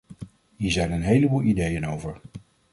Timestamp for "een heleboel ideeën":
0.91-1.85